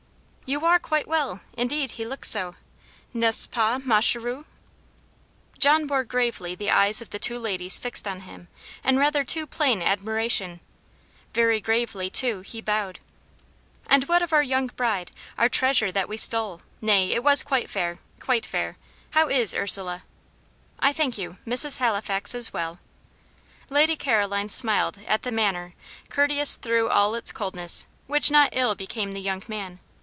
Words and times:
"You 0.43 0.65
are 0.65 0.79
quite 0.79 1.07
well. 1.07 1.39
Indeed, 1.53 1.91
he 1.91 2.05
looks 2.05 2.27
so 2.29 2.55
n'est 3.13 3.33
ce 3.43 3.47
pas, 3.47 3.81
ma 3.85 4.01
chere?" 4.01 4.43
John 5.57 5.87
bore 5.87 6.03
gravely 6.03 6.55
the 6.55 6.69
eyes 6.69 7.01
of 7.01 7.11
the 7.11 7.19
two 7.19 7.39
ladies 7.39 7.79
fixed 7.79 8.05
on 8.05 8.19
him, 8.27 8.49
in 8.83 8.97
rather 8.99 9.23
too 9.23 9.47
plain 9.47 9.81
admiration 9.81 10.59
very 11.33 11.61
gravely, 11.61 12.09
too, 12.09 12.41
he 12.41 12.59
bowed. 12.59 12.99
"And 13.87 14.09
what 14.09 14.21
of 14.21 14.33
our 14.33 14.43
young 14.43 14.67
bride, 14.67 15.13
our 15.37 15.47
treasure 15.47 15.89
that 15.89 16.09
we 16.09 16.17
stole 16.17 16.63
nay, 16.81 17.11
it 17.13 17.23
was 17.23 17.43
quite 17.43 17.69
fair 17.69 17.99
quite 18.19 18.45
fair. 18.45 18.75
How 19.11 19.29
is 19.29 19.55
Ursula?" 19.55 20.03
"I 20.79 20.91
thank 20.91 21.17
you, 21.17 21.37
Mrs. 21.47 21.77
Halifax 21.77 22.35
is 22.35 22.51
well." 22.51 22.77
Lady 23.69 23.95
Caroline 23.95 24.49
smiled 24.49 24.97
at 25.07 25.21
the 25.21 25.31
manner, 25.31 25.75
courteous 26.09 26.57
through 26.57 26.89
all 26.89 27.15
its 27.15 27.31
coldness, 27.31 27.87
which 28.07 28.29
not 28.29 28.49
ill 28.51 28.75
became 28.75 29.13
the 29.13 29.21
young 29.21 29.43
man. 29.47 29.79